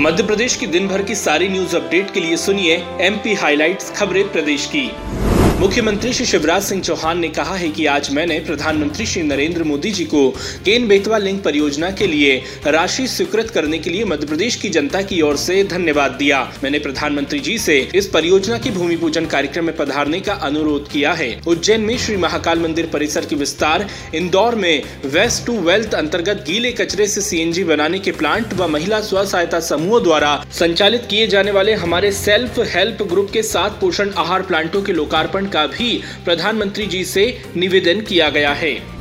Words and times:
मध्य 0.00 0.22
प्रदेश 0.22 0.54
की 0.56 0.66
दिन 0.66 0.86
भर 0.88 1.02
की 1.02 1.14
सारी 1.14 1.48
न्यूज़ 1.48 1.76
अपडेट 1.76 2.10
के 2.10 2.20
लिए 2.20 2.36
सुनिए 2.36 2.76
एमपी 3.00 3.34
हाइलाइट्स 3.34 3.90
खबरें 3.96 4.22
प्रदेश 4.32 4.66
की। 4.66 4.86
मुख्यमंत्री 5.60 6.12
श्री 6.12 6.24
शिवराज 6.26 6.62
सिंह 6.62 6.80
चौहान 6.82 7.18
ने 7.18 7.28
कहा 7.28 7.54
है 7.54 7.68
कि 7.68 7.84
आज 7.86 8.08
मैंने 8.10 8.38
प्रधानमंत्री 8.40 9.06
श्री 9.06 9.22
नरेंद्र 9.22 9.64
मोदी 9.64 9.90
जी 9.90 10.04
को 10.04 10.28
केन 10.64 10.86
बेतवा 10.88 11.16
लिंक 11.18 11.42
परियोजना 11.44 11.90
के 11.90 12.06
लिए 12.06 12.36
राशि 12.66 13.06
स्वीकृत 13.06 13.50
करने 13.50 13.78
के 13.78 13.90
लिए 13.90 14.04
मध्य 14.04 14.26
प्रदेश 14.26 14.56
की 14.56 14.68
जनता 14.68 15.02
की 15.02 15.20
ओर 15.22 15.36
से 15.36 15.62
धन्यवाद 15.64 16.12
दिया। 16.12 16.40
मैंने 16.62 16.78
प्रधानमंत्री 16.78 17.40
जी 17.40 17.56
से 17.58 17.78
इस 17.94 18.06
परियोजना 18.06 18.58
की 18.58 18.70
भूमि 18.70 18.96
पूजन 18.96 19.26
कार्यक्रम 19.26 19.64
में 19.64 19.74
पधारने 19.76 20.20
का 20.20 20.34
अनुरोध 20.48 20.88
किया 20.92 21.12
है। 21.12 21.28
उज्जैन 21.46 21.80
में 21.80 21.96
श्री 21.98 22.16
महाकाल 22.16 22.60
मंदिर 22.60 22.86
परिसर 22.92 23.26
की 23.26 23.36
विस्तार, 23.36 23.86
इंदौर 24.14 24.54
में 24.54 24.82
वेस्ट 25.06 25.46
टू 25.46 25.58
वेल्थ 25.60 25.94
अंतर्गत 25.94 26.44
गीले 26.46 26.72
कचरे 26.72 27.06
से 27.06 27.20
सीएनजी 27.20 27.64
बनाने 27.64 27.98
के 27.98 28.12
प्लांट 28.12 28.54
व 28.54 28.68
महिला 28.68 29.00
स्व 29.02 29.24
सहायता 29.26 29.60
समूह 29.68 30.00
द्वारा 30.00 30.32
संचालित 30.60 31.06
किए 31.10 31.26
जाने 31.26 31.50
वाले 31.50 31.74
हमारे 31.84 32.12
सेल्फ 32.14 32.58
हेल्प 32.74 33.06
ग्रुप 33.12 33.30
के 33.32 33.42
साथ 33.42 33.80
पोषण 33.80 34.10
आहार 34.18 34.42
प्लांटों 34.42 34.82
के 34.82 34.92
लोकार्पण 34.92 35.48
का 35.52 35.66
भी 35.66 36.02
प्रधानमंत्री 36.24 36.86
जी 36.86 37.04
से 37.04 37.42
निवेदन 37.56 38.00
किया 38.00 38.28
गया 38.28 38.52
है। 38.52 38.99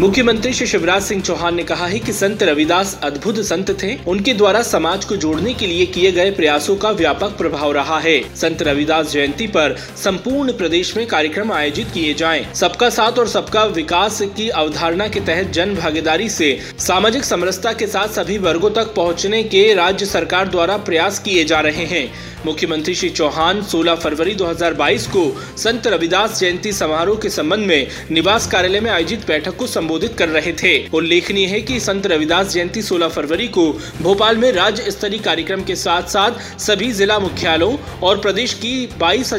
मुख्यमंत्री 0.00 0.52
श्री 0.52 0.66
शिवराज 0.66 1.02
सिंह 1.02 1.20
चौहान 1.22 1.54
ने 1.54 1.62
कहा 1.62 1.86
है 1.86 1.98
कि 1.98 2.12
संत 2.12 2.42
रविदास 2.42 2.98
अद्भुत 3.02 3.38
संत 3.40 3.70
थे। 3.82 3.94
उनके 4.06 4.32
द्वारा 4.34 4.62
समाज 4.62 5.04
को 5.04 5.16
जोड़ने 5.16 5.54
के 5.54 5.66
लिए 5.66 5.86
किए 5.86 6.10
गए 6.12 6.30
प्रयासों 6.30 6.76
का 6.76 6.90
व्यापक 6.90 7.36
प्रभाव 7.38 7.72
रहा 7.72 7.98
है। 7.98 8.18
संत 8.36 8.62
रविदास 8.62 9.12
जयंती 9.12 9.46
पर 9.46 9.76
संपूर्ण 10.04 10.52
प्रदेश 10.52 10.96
में 10.96 11.06
कार्यक्रम 11.06 11.52
आयोजित 11.52 11.90
किए 11.94 12.14
जाएँ। 12.14 12.44
सबका 12.54 12.90
साथ 12.90 13.18
और 13.18 13.28
सबका 13.28 13.64
विकास 13.64 14.20
की 14.36 14.48
अवधारणा 14.48 15.08
के 15.08 15.20
तहत 15.20 15.50
जन 15.50 15.74
भागीदारी 15.74 16.28
से 16.28 16.58
सामाजिक 16.78 17.24
समरसता 17.24 17.72
के 17.72 17.86
साथ 17.86 18.08
सभी 18.08 18.38
वर्गों 18.38 18.70
तक 18.70 18.94
पहुँचने 18.94 19.42
के 19.42 19.74
राज्य 19.74 20.06
सरकार 20.06 20.48
द्वारा 20.48 20.76
प्रयास 20.76 21.18
किए 21.18 21.44
जा 21.44 21.60
रहे 21.60 21.84
हैं। 21.84 22.08
मुख्यमंत्री 22.46 22.94
श्री 22.94 23.08
चौहान 23.10 23.62
16 23.62 23.94
फरवरी 23.94 24.34
2022 24.34 25.06
को 25.06 25.24
संत 25.58 25.86
रविदास 25.86 26.40
जयंती 26.40 26.72
समारोह 26.72 27.16
के 27.16 27.30
संबंध 27.30 27.66
में 27.66 27.86
निवास 28.10 28.46
कार्यालय 28.46 28.80
में 28.80 28.90
आयोजित 28.90 29.26
बैठक 29.26 29.56
को 29.56 29.66
संबोधित 29.84 30.14
कर 30.18 30.28
रहे 30.28 30.52
थे। 30.52 30.72
उल्लेखनीय 30.88 31.46
है 31.46 31.60
कि 31.60 31.78
संत 31.80 32.06
रविदास 32.06 32.52
जयंती 32.52 32.82
16 32.82 33.08
फरवरी 33.08 33.48
को 33.48 33.64
भोपाल 34.02 34.36
में 34.36 34.50
राज्य 34.52 34.90
स्तरीय 34.90 35.18
कार्यक्रम 35.18 35.62
के 35.62 35.76
साथ 35.76 36.02
साथ 36.02 36.60
सभी 36.60 36.90
जिला 36.92 37.18
मुख्यालयों 37.18 37.76
और 38.02 38.20
प्रदेश 38.20 38.54
की 38.54 38.88
बाईस 38.98 39.32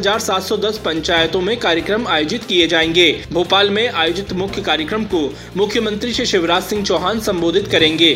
पंचायतों 0.85 1.41
में 1.41 1.57
कार्यक्रम 1.57 2.07
आयोजित 2.07 2.43
किए 2.43 2.67
जाएँगे। 2.67 3.11
भोपाल 3.31 3.69
में 3.69 3.87
आयोजित 3.89 4.33
मुख्य 4.33 4.61
कार्यक्रम 4.61 5.03
को 5.03 5.33
मुख्यमंत्री 5.57 6.13
श्री 6.13 6.25
शिवराज 6.25 6.63
सिंह 6.63 6.83
चौहान 6.83 7.19
संबोधित 7.19 7.67
करेंगे। 7.67 8.13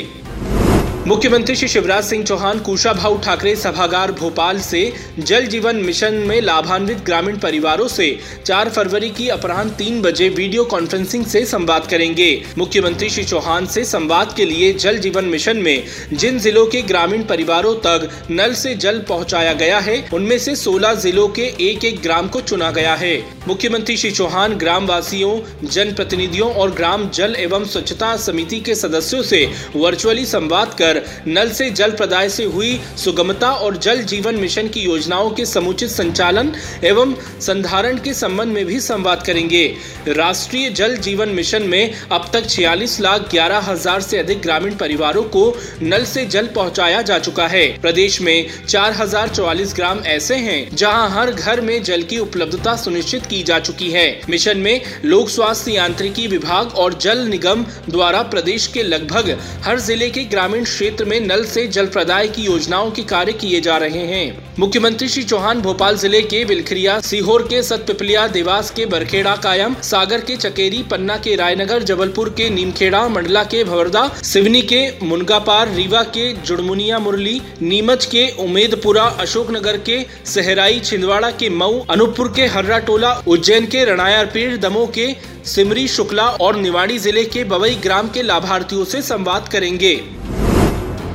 मुख्यमंत्री 1.08 1.56
श्री 1.56 1.68
शिवराज 1.68 2.04
सिंह 2.04 2.24
चौहान 2.24 2.60
कुशाभाऊ 2.60 3.18
ठाकरे, 3.18 3.56
सभागार 3.56 4.12
भोपाल 4.12 4.60
से 4.60 4.82
जल 5.20 5.46
जीवन 5.46 5.76
मिशन 5.76 6.14
में 6.28 6.40
लाभान्वित 6.42 6.98
ग्रामीण 6.98 7.38
परिवारों 7.38 7.88
से 7.88 8.08
4 8.46 8.70
फरवरी 8.70 9.10
की 9.10 9.28
अपराह्न 9.30 9.70
तीन 9.70 10.02
बजे 10.02 10.28
वीडियो 10.30 10.64
कॉन्फ्रेंसिंग 10.64 11.26
से 11.26 11.46
संवाद 11.46 11.88
करेंगे। 11.88 12.30
मुख्यमंत्री 12.58 13.10
श्री 13.10 13.24
चौहान 13.24 13.66
से 13.66 13.84
संवाद 13.84 14.34
के 14.38 14.46
लिए 14.46 14.74
जल 14.74 14.98
जीवन 14.98 15.26
मिशन 15.26 15.58
में 15.58 15.84
जिन 16.14 16.40
जिलों 16.40 16.66
के 16.66 16.82
ग्रामीण 16.82 17.24
परिवारों 17.24 17.74
तक 17.78 18.10
नल 18.32 18.54
से 18.54 18.76
जल 18.76 19.00
पहुँचाया 19.00 19.54
गया 19.54 19.80
है, 19.80 19.98
उनमें 20.14 20.38
से 20.40 20.56
16 20.56 20.94
जिलों 20.96 21.28
के 21.30 21.46
एक 21.62 21.86
एक 21.86 22.02
ग्राम 22.02 22.28
को 22.28 22.42
चुना 22.42 22.72
गया 22.72 22.96
है। 22.96 23.18
मुख्यमंत्री 23.48 23.98
श्री 23.98 24.12
चौहान 24.12 24.54
ग्राम 24.58 24.88
वासियों 24.88 25.40
जन 25.68 25.94
प्रतिनिधियों 25.94 26.54
और 26.54 26.72
ग्राम 26.72 27.10
जल 27.10 27.36
एवं 27.40 27.66
स्वच्छता 27.66 28.16
समिति 28.18 28.60
के 28.60 28.76
सदस्यों 28.76 29.24
से 29.24 29.46
वर्चुअली 29.76 30.26
संवाद 30.26 30.74
कर 30.74 30.98
नल 31.28 31.52
से 31.52 31.70
जल 31.72 31.92
प्रदाय 31.94 32.30
से 32.30 32.44
हुई 32.46 32.80
सुगमता 32.98 33.52
और 33.52 33.78
जल 33.80 34.02
जीवन 34.04 34.36
मिशन 34.36 34.68
की 34.68 34.82
योजनाओं 34.82 35.30
के 35.32 35.46
समुचित 35.46 35.90
संचालन 35.90 36.52
एवं 36.84 37.14
संधारण 37.42 37.98
के 38.00 38.14
संबंध 38.14 38.54
में 38.54 38.66
भी 38.66 38.80
संवाद 38.82 39.24
करेंगे। 39.24 39.66
राष्ट्रीय 40.10 40.70
जल 40.72 40.96
जीवन 41.00 41.30
मिशन 41.32 41.64
में 41.66 41.94
अब 42.12 42.30
तक 42.34 42.48
छियालीस 42.50 43.00
लाख 43.02 43.30
ग्यारह 43.32 43.60
हज़ार 43.62 44.02
से 44.02 44.18
अधिक 44.18 44.42
ग्रामीण 44.42 44.76
परिवारों 44.78 45.24
को 45.30 45.44
नल 45.84 46.06
से 46.06 46.26
जल 46.28 46.48
पहुँचाया 46.56 47.02
जा 47.02 47.20
चुका 47.20 47.48
है। 47.48 47.66
प्रदेश 47.82 48.20
में 48.22 48.48
चार 48.68 48.94
हज़ार 48.94 49.30
चौवालीस 49.30 49.74
ग्राम 49.76 50.00
ऐसे 50.08 50.36
हैं 50.38 50.76
जहाँ 50.76 51.10
हर 51.10 51.32
घर 51.32 51.62
में 51.62 51.82
जल 51.84 52.04
की 52.04 52.20
उपलब्धता 52.20 52.76
सुनिश्चित 52.78 53.26
की 53.26 53.42
जा 53.44 53.60
चुकी 53.62 53.90
है। 53.92 54.08
मिशन 54.30 54.58
में 54.58 54.82
लोक 55.06 55.30
स्वास्थ्य 55.30 55.72
यांत्रिकी 55.72 56.28
विभाग 56.28 56.76
और 56.76 56.94
जल 57.00 57.26
निगम 57.28 57.66
द्वारा 57.90 58.22
प्रदेश 58.30 58.68
के 58.68 58.84
लगभग 58.84 59.30
हर 59.64 59.80
ज़िले 59.80 60.10
के 60.10 60.24
ग्रामीण 60.26 60.64
क्षेत्र 60.80 61.06
में 61.06 61.20
नल 61.20 61.44
से 61.44 61.66
जल 61.68 61.88
प्रदाय 61.88 62.28
की 62.28 62.42
योजनाओं 62.42 62.92
के 62.92 63.04
कार्य 63.04 63.32
किए 63.32 63.60
जा 63.62 63.78
रहे 63.78 64.04
हैं। 64.08 64.56
मुख्यमंत्री 64.60 65.08
श्री 65.08 65.24
चौहान 65.24 65.62
भोपाल 65.62 65.96
ज़िले 65.98 66.22
के 66.22 66.44
बिलखरिया, 66.46 67.00
सीहोर 67.00 67.42
के 67.42 67.62
सतपिपलिया, 67.64 68.28
देवास 68.28 68.70
के 68.72 68.86
बरखेड़ा, 68.86 69.36
कायम, 69.36 69.76
सागर 69.82 70.22
के 70.22 70.36
चकेरी, 70.36 70.82
पन्ना 70.84 71.18
के 71.18 71.36
रायनगर, 71.36 71.84
जबलपुर 71.84 72.30
के 72.30 72.50
नीमखेड़ा, 72.50 73.08
मंडला 73.08 73.44
के 73.44 73.64
भवरदा, 73.64 74.08
सिवनी 74.24 74.62
के 74.62 74.82
मुनगापार, 75.04 75.74
रीवा 75.74 76.04
के 76.04 76.32
जुड़मुनिया 76.34 77.00
मुरली, 77.00 77.42
नीमच 77.62 78.06
के 78.06 78.28
उमेदपुरा 78.40 79.04
अशोकनगर 79.20 79.78
के 79.90 80.00
सहराई, 80.26 80.80
छिंदवाड़ा 80.80 81.32
के 81.32 81.50
मऊ, 81.50 81.80
अनूपपुर 81.90 82.34
के 82.36 82.46
हर्रा 82.46 82.80
टोला 82.80 83.12
उज्जैन 83.28 83.66
के 83.66 83.84
रणायापीर 83.86 84.58
दमोह 84.58 84.88
के 84.90 85.14
सिमरी, 85.46 85.88
शुक्ला 85.88 86.28
और 86.28 86.56
निवाड़ी 86.56 86.98
ज़िले 86.98 87.26
के 87.26 87.44
बवई 87.44 87.76
ग्राम 87.84 88.10
के 88.10 88.24
लाभार्थियों 88.24 88.86
से 88.86 89.02
संवाद 89.02 89.48
करेंगे। 89.48 89.96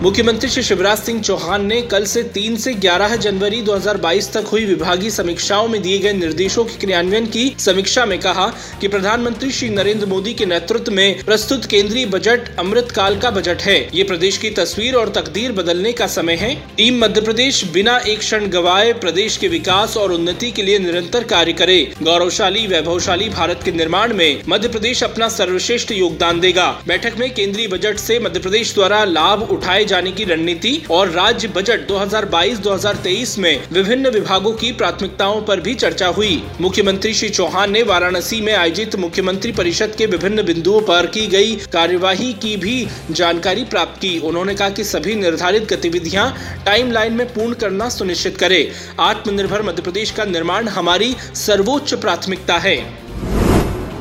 मुख्यमंत्री 0.04 0.48
श्री 0.50 0.62
शिवराज 0.62 0.98
सिंह 0.98 1.20
चौहान 1.22 1.64
ने 1.66 1.80
कल 1.82 2.04
से 2.04 2.22
3 2.32 2.56
से 2.56 2.72
11 2.74 3.14
जनवरी 3.16 3.60
2022 3.62 4.26
तक 4.32 4.46
हुई 4.46 4.64
विभागीय 4.64 5.10
समीक्षाओं 5.10 5.68
में 5.68 5.80
दिए 5.82 5.98
गए 5.98 6.12
निर्देशों 6.12 6.64
के 6.64 6.76
क्रियान्वयन 6.78 7.26
की 7.26 7.44
समीक्षा 7.58 8.04
में 8.06 8.18
कहा 8.18 8.46
कि 8.80 8.88
प्रधानमंत्री 8.88 9.50
श्री 9.50 9.68
नरेंद्र 9.68 10.06
मोदी 10.06 10.34
के 10.34 10.46
नेतृत्व 10.46 10.92
में 10.92 11.22
प्रस्तुत 11.24 11.64
केंद्रीय 11.64 12.06
बजट 12.06 12.50
अमृत 12.58 12.90
काल 12.90 13.16
का 13.18 13.30
बजट 13.30 13.62
है। 13.62 13.76
ये 13.94 14.04
प्रदेश 14.04 14.38
की 14.38 14.50
तस्वीर 14.50 14.94
और 14.94 15.08
तकदीर 15.08 15.52
बदलने 15.52 15.92
का 15.92 16.06
समय 16.06 16.34
है। 16.34 16.54
टीम 16.76 17.00
मध्य 17.04 17.20
प्रदेश 17.20 17.62
बिना 17.72 17.96
एक 17.98 18.18
क्षण 18.18 18.46
गवाए 18.48 18.92
प्रदेश 18.98 19.36
के 19.36 19.48
विकास 19.48 19.96
और 19.96 20.12
उन्नति 20.12 20.50
के 20.50 20.62
लिए 20.62 20.78
निरंतर 20.78 21.24
कार्य 21.24 21.52
करे। 21.52 21.80
गौरवशाली, 22.02 22.66
वैभवशाली 22.66 23.28
भारत 23.30 23.62
के 23.64 23.72
निर्माण 23.72 24.14
में 24.14 24.42
मध्य 24.48 24.68
प्रदेश 24.68 25.02
अपना 25.04 25.28
सर्वश्रेष्ठ 25.30 25.92
योगदान 25.92 26.40
देगा। 26.40 26.68
बैठक 26.86 27.18
में 27.18 27.28
केंद्रीय 27.34 27.68
बजट 27.68 27.98
से 27.98 28.20
मध्य 28.20 28.40
प्रदेश 28.40 28.74
द्वारा 28.74 29.04
लाभ 29.06 29.48
उठाए 29.50 29.92
जाने 29.94 30.12
की 30.12 30.24
रणनीति 30.24 30.72
और 30.90 31.10
राज्य 31.10 31.48
बजट 31.48 31.86
2022-2023 31.88 33.36
में 33.38 33.68
विभिन्न 33.72 34.10
विभागों 34.10 34.52
की 34.52 34.72
प्राथमिकताओं 34.72 35.42
पर 35.42 35.60
भी 35.60 35.74
चर्चा 35.74 36.06
हुई। 36.08 36.42
मुख्यमंत्री 36.60 37.14
श्री 37.14 37.28
चौहान 37.30 37.70
ने 37.70 37.82
वाराणसी 37.82 38.40
में 38.40 38.52
आयोजित 38.54 38.96
मुख्यमंत्री 38.96 39.52
परिषद 39.52 39.94
के 39.98 40.06
विभिन्न 40.06 40.42
बिंदुओं 40.42 40.80
पर 40.80 41.06
की 41.06 41.26
गई 41.26 41.54
कार्यवाही 41.72 42.32
की 42.32 42.56
भी 42.56 42.86
जानकारी 43.10 43.64
प्राप्त 43.64 44.00
की। 44.00 44.18
उन्होंने 44.18 44.54
कहा 44.54 44.68
कि 44.70 44.84
सभी 44.84 45.14
निर्धारित 45.14 45.68
गतिविधियाँ 45.72 46.26
टाइम 46.66 46.92
में 47.12 47.26
पूर्ण 47.26 47.54
करना 47.54 47.88
सुनिश्चित 47.88 48.36
करे। 48.36 48.60
आत्मनिर्भर 49.00 49.62
मध्य 49.62 49.82
प्रदेश 49.82 50.10
का 50.10 50.24
निर्माण 50.24 50.68
हमारी 50.68 51.14
सर्वोच्च 51.34 51.94
प्राथमिकता 51.94 52.58
है। 52.58 53.03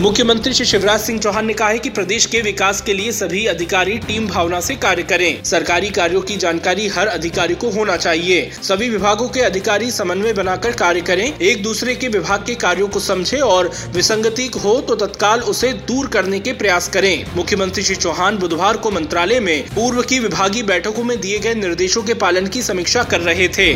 मुख्यमंत्री 0.02 0.54
श्री 0.54 0.66
शिवराज 0.66 1.02
सिंह 1.02 1.20
चौहान 1.20 1.46
ने 1.46 1.54
कहा 1.54 1.68
है 1.70 1.80
कि 1.80 1.90
प्रदेश 1.90 2.26
के 2.26 2.40
विकास 2.42 2.82
के 2.82 2.94
लिए 2.94 3.12
सभी 3.12 3.46
अधिकारी 3.46 3.98
टीम 3.98 4.28
भावना 4.28 4.60
से 4.60 4.76
कार्य 4.76 5.04
करें। 5.04 5.44
सरकारी 5.44 5.90
कार्यों 5.90 6.22
की 6.22 6.36
जानकारी 6.36 6.88
हर 6.88 7.08
अधिकारी 7.08 7.56
को 7.56 7.70
होना 7.70 7.98
चाहिए। 7.98 8.50
सभी 8.64 8.90
विभागों 8.90 9.28
के 9.30 9.42
अधिकारी 9.42 9.92
समन्वय 9.92 10.34
बनाकर 10.34 10.72
कार्य 10.72 11.02
करें। 11.02 11.26
एक 11.26 11.62
दूसरे 11.64 11.96
के 11.96 12.08
विभाग 12.08 12.46
के 12.46 12.56
कार्यों 12.56 12.88
को 12.88 13.00
समझे 13.00 13.38
और 13.38 13.72
विसंगति 13.90 14.50
हो 14.66 14.80
तो 14.82 14.96
तत्काल 14.96 15.42
उसे 15.42 15.72
दूर 15.84 16.08
करने 16.08 16.40
के 16.40 16.54
प्रयास 16.54 16.88
करें। 16.90 17.26
मुख्यमंत्री 17.36 17.84
श्री 17.84 17.96
चौहान 17.96 18.38
बुधवार 18.38 18.78
को 18.78 18.92
मंत्रालय 18.92 19.40
में 19.40 19.64
पूर्व 19.66 20.02
की 20.02 20.20
विभागीय 20.20 20.64
बैठकों 20.64 21.04
में 21.04 21.20
दिए 21.22 21.40
गए 21.40 21.54
निर्देशों 21.54 22.04
के 22.04 22.14
पालन 22.14 22.48
की 22.48 22.62
समीक्षा 22.62 23.04
कर 23.04 23.22
रहे 23.22 23.48
थे। 23.48 23.74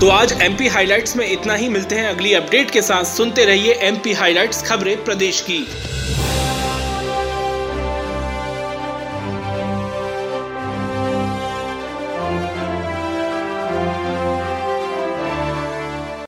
तो 0.00 0.08
आज 0.08 0.32
एमपी 0.42 0.68
हाइलाइट्स 0.68 1.16
में 1.16 1.26
इतना 1.30 1.54
ही। 1.54 1.68
मिलते 1.68 1.94
हैं 1.94 2.08
अगली 2.08 2.34
अपडेट 2.34 2.70
के 2.70 2.82
साथ। 2.82 3.04
सुनते 3.06 3.44
रहिए 3.44 3.72
एमपी 3.82 4.12
हाइलाइट्स 4.12 4.62
खबरें 4.62 4.96
प्रदेश 5.04 5.40
की। 5.40 5.59
feet. 5.64 6.19